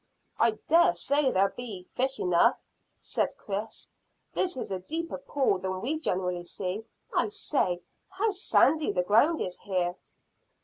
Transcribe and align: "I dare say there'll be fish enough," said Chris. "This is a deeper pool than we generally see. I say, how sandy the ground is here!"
"I 0.39 0.57
dare 0.67 0.95
say 0.95 1.29
there'll 1.31 1.53
be 1.55 1.83
fish 1.93 2.19
enough," 2.19 2.57
said 2.99 3.37
Chris. 3.37 3.91
"This 4.33 4.57
is 4.57 4.71
a 4.71 4.79
deeper 4.79 5.19
pool 5.19 5.59
than 5.59 5.79
we 5.79 5.99
generally 5.99 6.43
see. 6.43 6.87
I 7.15 7.27
say, 7.27 7.83
how 8.09 8.31
sandy 8.31 8.91
the 8.91 9.03
ground 9.03 9.41
is 9.41 9.59
here!" 9.59 9.95